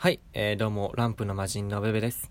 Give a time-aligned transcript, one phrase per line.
[0.00, 2.30] はい、えー、どうも、ランプの魔人のベベです。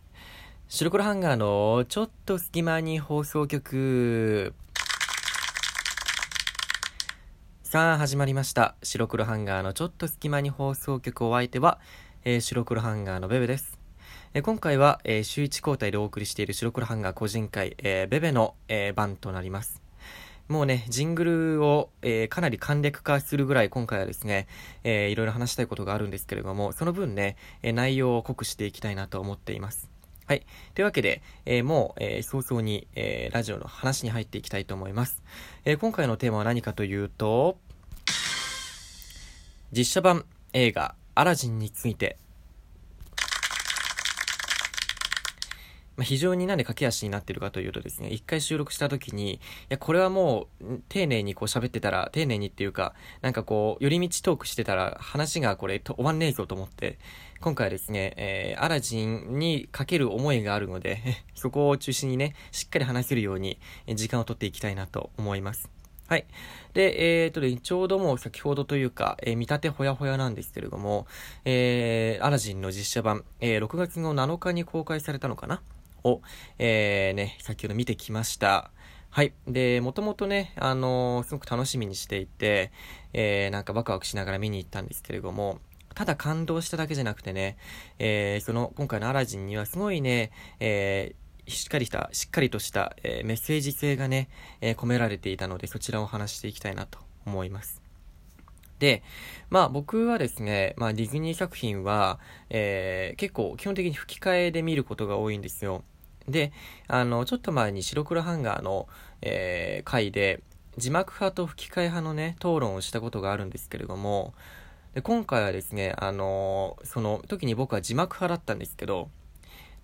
[0.70, 4.54] 白黒ハンガーのちょっと隙間に放送局。
[7.64, 8.76] さあ、始まりました。
[8.84, 11.82] 白黒ハンガーのちょっと隙間に放送局お相手は、
[12.24, 13.78] えー、白黒ハンガーのベベです。
[14.34, 19.87] えー、今回は、えー、週1交代でお送りしている白黒ハンガー個人会、えー、ベベの、えー、番となります。
[20.48, 24.48] もうね、ジングルを、えー、かなり簡略化するぐらい今回はですね、
[24.86, 29.90] えー、いろいろ話したいことがあるんですけれども、その分ね、えー、内容を濃くしていきたいなと思っています。
[30.26, 30.46] はい。
[30.74, 35.22] というわけで、えー、もう、えー、早々に、えー、ラジオの話に入っていきたいと思います。
[35.66, 37.58] えー、今回のテーマは何かというと、
[39.74, 42.18] 実写版映画アラジンについて
[45.98, 57.00] まあ、非常になんで駆け足になってるかというとですね、一回収録した時に、いや、これはもう、丁寧にこう喋ってたら、丁寧にっていうか、なんかこう、寄り道トークしてたら、話がこれ、終わんねえぞと思って、
[57.42, 61.02] 今回はですね、えー、アラジンにかける思いがあるので、
[61.34, 63.60] そこを中心にね、しっかり話せるように、
[63.96, 65.68] 時間をとっていきたいなと思います。
[66.06, 66.28] はい。
[66.76, 71.08] で、えー、とね、ちょうどもう先ほどというか、えー、見立てほやほやなんですけれども、
[71.44, 75.64] えー、アラジンの実写版、えー、6月の7日に公開されたのかな
[76.04, 76.22] を、
[76.60, 78.72] えー、ね、先ほど見てきました。
[79.10, 79.34] はい。
[79.48, 82.72] で、もともとね、あのー、すごく楽しみにしていて、
[83.14, 85.60] えー、なんかワクワクしながら見に行ったんですけれども、
[85.96, 87.58] ただ感動しただけじゃなくてね、
[87.98, 94.30] えー、その、今回のアラジンにはすごいね、えー、しっかりした、しっかりとした、えー、メッセージ性がね、
[94.62, 97.87] えー、込められていたので、そちらを話していきたいなと思います。
[98.80, 99.04] で、
[99.50, 105.84] まあ僕はですね、まあディズニー作品は、えー、結構基本的に吹き替えで見ることが多いんですよ。
[106.28, 106.52] で、
[106.88, 108.88] あの、ちょっと前に白黒ハンガーの、
[109.22, 110.42] えー、回で、
[110.78, 114.34] 字幕派と吹き替え派のね、討論をしたことがあるんですけれども、
[114.94, 119.10] で今回はですね、あのその時に僕は字幕派だったんですけど、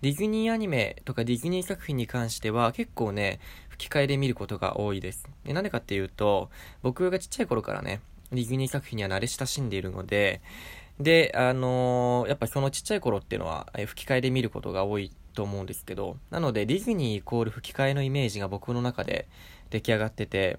[0.02, 5.28] ディズニーアニメとかディズニー作品に関しては結構ね、吹き替えで見ることが多いです。
[5.44, 6.50] で、なんでかっていうと、
[6.82, 8.00] 僕がちっちゃい頃からね、
[8.34, 10.40] ディズニー作品には慣れ親しんでいるので、
[11.00, 19.26] で、あのー、やっぱそのちっちゃい頃っていうのは、え吹き替えで見ることが多いと思うんですけど、なのでディズニーイコール吹き替えのイメージが僕の中で
[19.70, 20.58] 出来上がってて、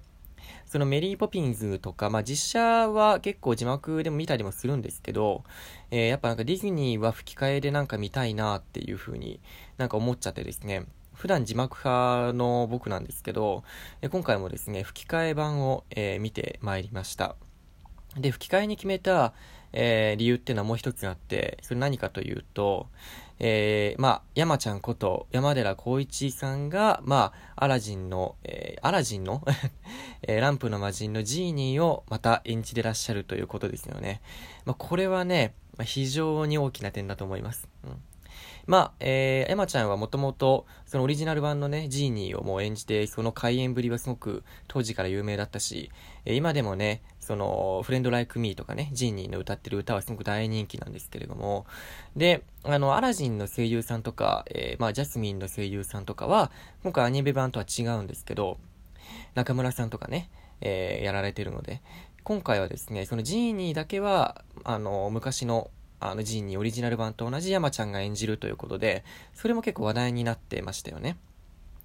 [0.65, 5.43] そのメリーポピンズとか、まあ実写は結構字幕でも見たりもするんですけど、
[5.89, 9.39] えー、やっぱなんかディズニーは吹き替えでなんか見たいなっていう風に
[9.77, 13.63] なんか思っちゃってですね、普段字幕派の僕なんですけど、
[14.11, 17.37] 今回もですね、吹き替え版を、えー、見てまいりました。
[18.17, 19.33] で、吹き替えに決めた、
[19.73, 22.87] えー、理由っていうのはもう一つあって、それ何かというと、
[23.39, 29.43] えー、まあ、山ちゃんこと山寺宏一さんが、まあ、アラジンの、えー、アラジンの
[30.23, 34.21] えー、ランプの魔人のジーニーをまた演じてらっしゃるということですよね。
[34.63, 37.67] まあ、これはね、まあ、非常に大きな点だと思います。
[37.83, 38.01] うん
[38.67, 45.91] まあ、えー、エマちゃんはもともと、そのオリジナル版のね、ジーニーをもう演じて、その開演ぶりはすごく当時から有名だったし、
[46.25, 51.65] えー、今でもね、その、フレンドライクミーとかね、ジーニーの歌ってる歌はすごく大人気なんですけれども、
[52.15, 56.51] で、あの、アラジンの声優さんとか、えー、まあ、ジャスミンの声優さんとかは、
[56.83, 58.57] 今回アニメ版とは違うんですけど、
[59.33, 60.29] 中村さんとかね、
[60.61, 61.81] えー、やられてるので、
[62.23, 65.69] 今回はですね、そのジーニーだけは、あの、昔の
[65.99, 71.17] あのジーニーオリジナル版と同じ山ちゃんが演じるということで、それも結構話題になってましたよね。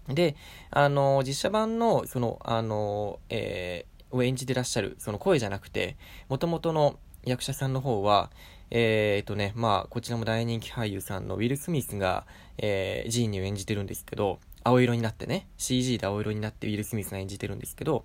[0.08, 0.36] で、
[0.70, 5.96] あの、実写版の、その、あの、えー、を演じてらっしゃる、その声じゃなくて、
[6.28, 8.30] 元々の役者さんの方は、
[8.70, 12.26] えー、っとね、まあ、こちらも大人気俳優さんのウィル・スミスが、
[12.58, 18.04] えー、ジーニーを演じてるんですけど、青色になってね、CG で青色になってウィル・スミスが演じてるんですけど、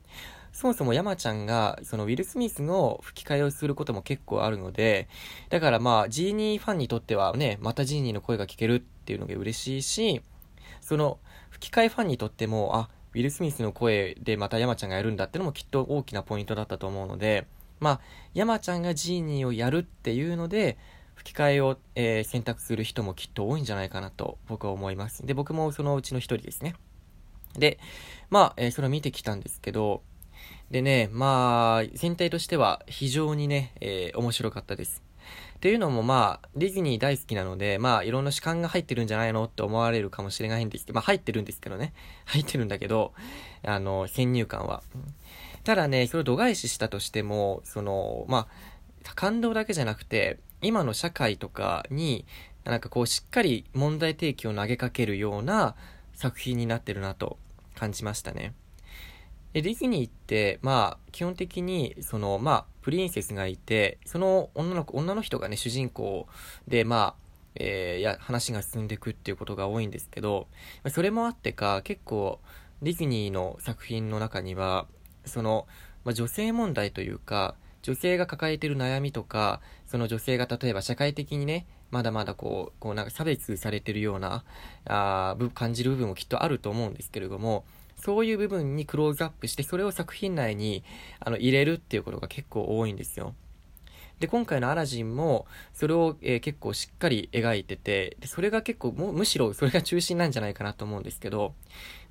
[0.55, 5.09] そもそも山ちゃんが、そのウィル・スミスの吹き替えをすることも結構あるので、
[5.49, 10.21] だからまあ、ジーニーファンにとってはね、またジーニーの声が聞けるっていうのが嬉しいし、
[10.79, 17.47] その、吹き替えファンにとっても、あ、ウィル・スミスの声でまた山ちゃんがやるんだってのもきっと大きなポイントだったと思うので、
[17.81, 17.99] まあ、
[18.33, 20.77] 山ちゃんがジーニーをやるっていうので、
[21.15, 25.25] 吹き替えを、えー、選択する人もきっと多いんじゃないかなと僕は思います。
[25.25, 26.75] で、僕もそのうちの一人ですね。
[27.57, 27.77] で、
[28.29, 30.01] まあ、えー、それを見てきたんですけど、
[30.71, 35.03] でね、まあ、全体としては非常にね、えー、面白かったです。
[35.55, 39.45] っていうのもまあ、ディズニー大好きなので、まあ、いろんな主観が入ってるんじゃないの？
[39.45, 41.93] って思われるかもしれないんですけど、まあ、入ってるんですけどね。
[42.25, 43.13] 入ってるんだけど、
[43.63, 44.83] あの、先入観は。
[45.63, 48.47] ただね、それを度外視したとしても、その、ま
[49.05, 52.25] あ、感動だけじゃなくて、今の社会とかに、
[52.63, 55.75] なんかこう、しっかり問題提起を投げかけるような
[56.13, 57.37] 作品になってるなと
[57.75, 58.53] 感じましたね。
[59.55, 66.27] で、ディズニーって、まあ、基本的に、その、まあ、プリンセスがいて、その女の子、女の人がね、主人公
[66.67, 67.15] で、ま
[67.55, 70.49] えー、や、話が進んでいくっていうことが多いんですけど、
[70.89, 72.41] それもあってか、結構、
[72.81, 74.87] ディズニーの作品の中には、
[75.23, 75.67] その、
[76.03, 84.43] まあ、女性問題というか、女性が抱えてる悩みとか、その女性が例えば社会的にね、まだまだこう、こうなんか差別されてるような、
[84.83, 87.63] あ感じる部分もきっとあると思うんですけれども、
[87.95, 90.83] そういう部分にクローズアップして、それを作品内に
[91.19, 93.33] あの入れるっていうことが結構多いんですよ。
[94.19, 101.53] で、今回のアラジンも、それを、えー、結構しっかり描いてて、で、それが結構、もむしろそれが中心なんじゃないかなと思うんですけど、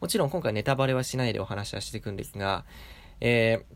[0.01, 2.65] もちろん今回ネタバレはしないでお話はしていくんですが、
[3.21, 3.75] えー、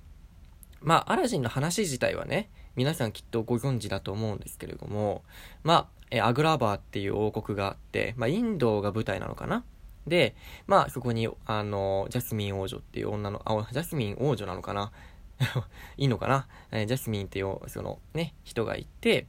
[0.83, 5.23] まあ、アラジンの話自体はね、皆さんきっとご存知だと思うんですけれども、
[5.63, 9.65] まあ、えー、アグラバーっていう王国があって、まあ、インドが舞台なのかな
[10.09, 10.35] で、
[10.67, 14.93] まあ、そこに、あの、ジャスミン王女っていう女の、あ、ジャスミン王女なのかな？
[15.97, 19.27] いいのかな、えー、ジャスミンっていう、そのね、人がいて、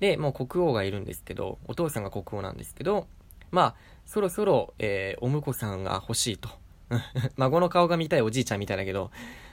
[0.00, 3.06] で、もう国王がいるんですけど、お父さんが国王なんですけど、
[3.50, 3.74] まあ、
[4.06, 6.48] そろそろ、えー、お婿さんが欲しいと。
[7.36, 9.10] 孫の顔が見たいおじいちゃんみたいだけど、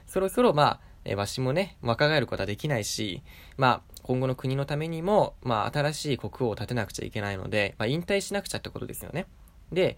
[0.08, 3.22] そろそろまあ、えー、わしもね、若返ることはできないし、
[3.58, 9.28] まあ、今後の国のためにも、まあ、新しい国王を立てなくちゃいけないので、まあ、引退しなくちゃってことですよね。
[9.72, 9.98] で、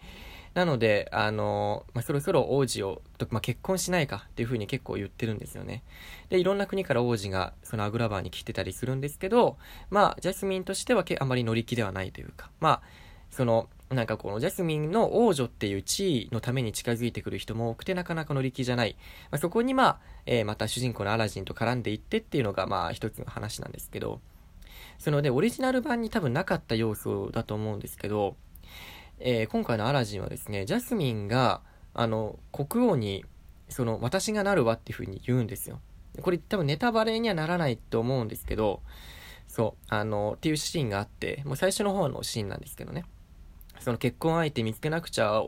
[0.53, 5.83] なので、あの、まあ、そろそろ王子を、まあ、結婚しないかっていうふうに結構言ってるんですよね。
[6.29, 9.57] で、いろんな国から王子がそのアグラバーに来てたりするんですけど、
[9.89, 12.81] まあ、ジャスミンとしてはあまり乗り気ではないというか、まあ、
[13.31, 18.95] その、なんかこのジャスミンの王女っていう地位のために近づいてくる人も多くてなかなか乗り気じゃない。
[19.31, 24.21] まあ、そこにまあ、えー、また主人公のアラジンと絡んでいってっていうのがまあ一つの話なんですけど、
[24.97, 28.35] そので、オリジナル版に多分なかった要素だと思うんですけど、
[29.25, 31.61] えー、今回のアラジンはですね、ジャスミンが、
[31.93, 33.23] あの、国王に、
[33.69, 35.79] その、私がなるわっていうふうに言うんですよ。
[36.21, 38.81] これ多分ネタバレにはならないと思うんですけど、
[39.47, 43.05] そう、あの、っていうシーンがあって、もう最初の方のシーンなんですけどね。
[43.79, 45.41] その結婚相手見つけなくちゃ、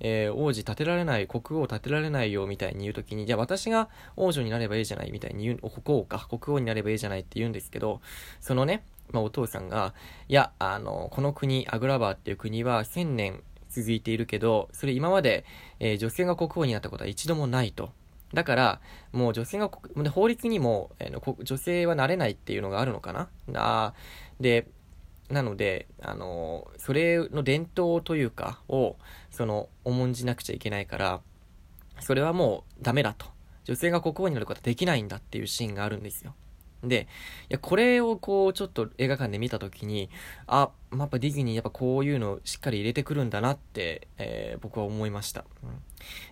[0.00, 8.00] えー、王子立てられない、国王立てられないよみたいに言うときに、じゃあ私が王女になればいいじゃないみたいに言う、国王か、国王になればいいじゃないって言うんですけど、
[8.40, 9.94] そのね、まあ、お父さんが、
[10.28, 15.44] いや、あの、この国、アグラバーっていう国は1000年続いているけど、それ今まで、
[15.80, 17.90] えー、女性が国王になったことは一度もないと。
[18.34, 18.80] だから、
[19.12, 19.70] もう女性が、
[20.10, 23.28] 法律にも、えー、女性はなれないっていうのがあるのかな？
[23.54, 23.94] あ
[24.40, 24.66] で、
[25.28, 28.96] なので、あのそれの伝統というか、を、
[29.30, 31.20] その、重んじなくちゃいけないから、
[32.00, 33.26] それはもうダメだと。
[33.64, 36.34] 女性が国王になることはできないんだっていうシーンがあるんですよ。
[36.84, 37.08] で、
[37.48, 40.08] いや、これをこう、ちょっと映画館で見たときに、
[40.46, 45.44] あ、やっぱディズニーやっぱこういうのをしっかり入れてくるんだなって、えー、僕は思いました。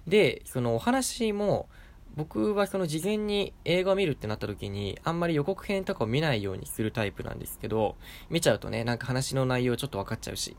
[0.06, 1.69] で、そのお話も、
[2.16, 7.96] 僕はその事前に映画を見るってなった時に、あんまり予告編とかを見ないようにするタイプなんですけど、
[8.31, 10.56] 見ちゃうとね、なんか話の内容ちょっと分かっちゃうし。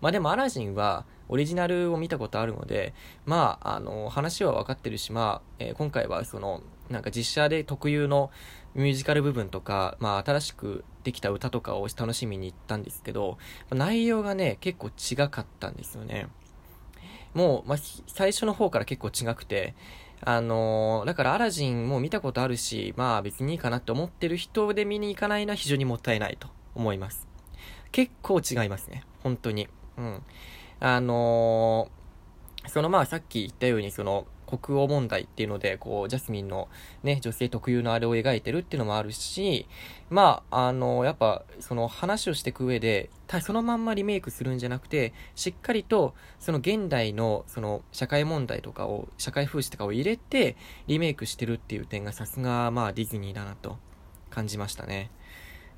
[0.00, 2.94] まあでもアラジンはオリジナルを見たことあるので、
[3.26, 8.30] まあ、あの、話は分かってるし、まあ、えー、今回はその、なんか実写で特有の
[8.74, 13.36] ミュージカル部分とか、まあ新しくできた歌とかを楽しみに行ったんですけど、
[13.70, 16.28] 内容がね、結構違かったんですよね。
[17.34, 19.74] もう、まあ、最初の方から結構違くて、
[20.20, 27.26] あのー、だからアラジンも見たことあるし、まあ別にいいかなって思ってる人で見に行かないのは非常にもったいないと思います。
[27.92, 29.04] 結構違いますね。
[29.22, 29.68] 本当に。
[29.96, 30.22] うん。
[30.80, 36.68] あのー、そのまあさっき言ったようにその、国王問題っていうので、こう、ジャスミンの
[37.02, 39.66] ね、女性特有のあれを描いてるっていうのもあるし、
[40.08, 43.10] まあ、あの、やっぱ、その話をしていく上で、
[43.42, 53.76] そのまんまリメイクするんじゃなくて、しっかりと、その現代の、その、社会問題とかを、社会風刺とかを入れて、リメイクしてるっていう点がさすが、まあ、ディズニーだなと
[54.30, 55.10] 感じましたね。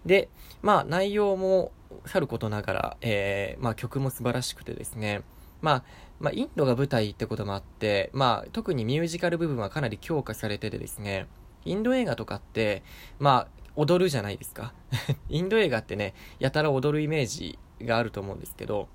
[0.07, 0.29] で、
[0.63, 1.73] まあ、内容も
[2.07, 5.23] さることながら、えー、まあ、曲も素晴らしくてですね、
[5.63, 5.85] まあ、
[6.19, 11.27] まあ、インドが舞台ってこともあって、まあ、特にミュージカル部分はかなり強化されててですね、
[11.65, 12.83] インド映画とかって、
[13.19, 14.75] まあ、踊るじゃないですか。
[15.29, 18.89] インド映画ってね、やたら踊るイメージがあると思うんですけど、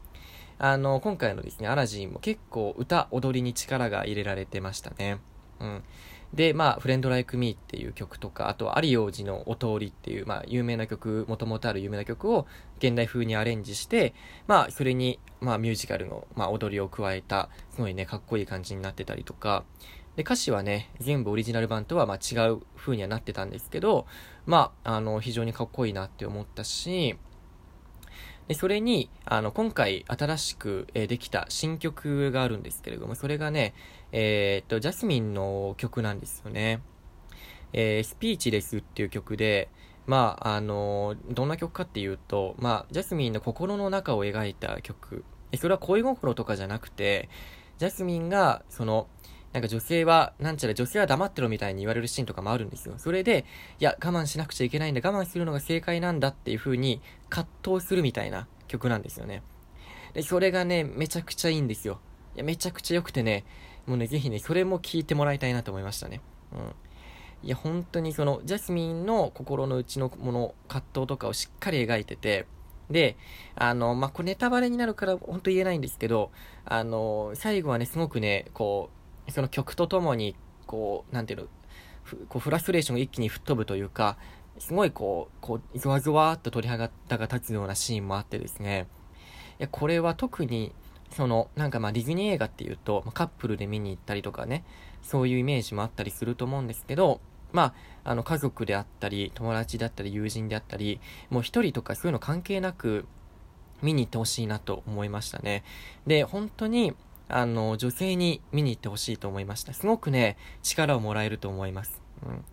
[0.57, 5.19] あの、今回のですね、アラジンも結構歌、踊りに力が入れられてましたね。
[5.59, 5.83] うん。
[6.33, 12.45] で、まあ、フレンドライクミーっていう曲とか、あと、有王子のお通りっていう、まあ、有名な曲、もともとある有名な曲を
[12.79, 14.13] 現代風にアレンジして、
[14.47, 19.63] まあ、それに、まあ、ミュージカルの、まあ、踊りを加えた、すごいね、かっこいい感じになってたりとか、
[20.15, 24.05] で、歌詞はね、全部オリジナル版とは、まあ、違う風にはなってたんですけど、
[24.45, 27.17] まあ、あの、非常にかっこいいなって思ったし、
[28.47, 33.73] で、それに、あの、今回新しく、えできた新曲があるんですけれども、それがね、
[34.11, 36.81] えー、っと、ジャスミンの曲なんですよね。
[37.73, 39.69] えー、スピーチレスっていう曲で、
[40.05, 45.25] まあ、あの、どんな曲かっていうと、まあ、ジャスミンの心の中を描いた曲。
[45.57, 47.29] それは恋心とかじゃなくて、
[47.79, 49.07] ジャスミンが、その、
[49.55, 52.95] なんか女性は、なんちゃら女性は黙ってろみたいに言われるシーンとかもあるんですよ。
[52.97, 53.45] それで、
[53.79, 59.43] いや、我慢しなくちゃいけないんだ、我慢するのが正解なんだっていう風に葛藤するみたいな曲なんですよね。
[60.13, 62.01] で、それがね、めちゃくちゃいいんですよ。
[62.35, 63.45] いや、めちゃくちゃ良くてね、
[63.85, 66.19] もうね、ぜひね、それも聞いてもらいたいなと思いましたね。
[66.51, 67.47] うん。
[67.47, 72.45] いや、本当にその、ジャスミンの心の内のもの、葛藤とかをしっかり描いてて、
[72.89, 73.15] で、
[73.55, 76.31] あの、まあ、これネタバレになるから本当言えないんですけど、
[76.65, 80.36] あの、最後はね、すごくね、こう、その曲とともに、
[80.67, 81.48] こう、なんていうの、
[82.29, 84.17] こうフラストレーションが一気に吹っ飛ぶというか、
[84.60, 88.88] すごいこう、こう、ゾワゾワっと鳥肌が立つようなシーンもあってですね、
[89.60, 90.74] いや、これは特に、
[91.12, 94.63] その、なんかまあディズニー映画っていうと、カップルで見に行ったりとかね、
[95.01, 97.20] そういうイメージもあったりすると思うんですけど、
[97.51, 103.05] まあ、あの、家族であったり、友達だったり、友人であったり、もう一人とかそういうの関係なく、
[103.82, 105.63] 見に行ってほしいなと思いましたね。
[106.08, 106.94] で、本当に、
[107.27, 109.74] あの、女性に見に行ってほしいと思いました。
[109.74, 112.01] すごくね、力をもらえると思います。
[112.25, 112.46] うん。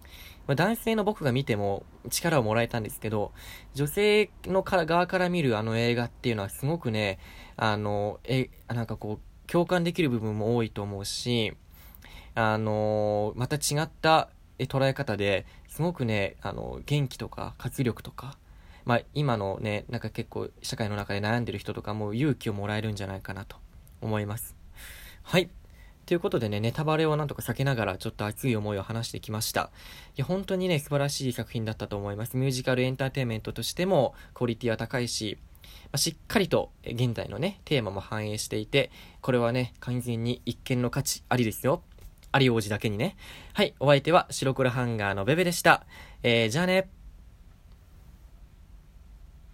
[0.47, 3.33] まあ、男性の僕が見ても力をもらえたんですけど、
[3.75, 7.19] 女性のか側から見るあの映画っていうのはすごくね、
[7.57, 11.52] あの、え、なんかこう、共感できる部分も多いと思うし、
[12.35, 18.38] あのまた違った捉え方ですごくね、あの、元気とか活力とか、
[18.85, 23.57] まあ今のね、なんか結構社会の中で悩んでる人とかも勇気をもらえるんじゃないかなと
[24.00, 24.62] 思います。
[25.23, 25.50] はい。
[26.05, 29.71] ということでね、ネタバレをなんとか避けながらちょっと熱い思いを話してきました。
[30.17, 32.37] いや、本当にね、素晴らしい作品だったと思います。
[32.37, 41.83] ミュージカルエンターテインメントとしてもクオリティは高いし、まあ、しっかりと現在のね、テーマも反映していて、これはね、完全に一見の価値ありですよ。
[42.41, 43.17] 有王子だけにね。
[43.52, 45.87] はい、お相手は白黒ハンガーのベベでした。
[46.23, 47.01] えー、じゃあね。